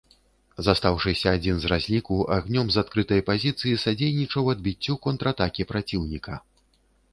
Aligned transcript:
Застаўшыся 0.67 1.33
адзін 1.37 1.59
з 1.65 1.69
разліку, 1.73 2.17
агнём 2.37 2.71
з 2.77 2.81
адкрытай 2.87 3.21
пазіцыі 3.29 3.75
садзейнічаў 3.85 4.51
адбіццю 4.57 4.99
контратакі 5.07 5.71
праціўніка. 5.73 6.43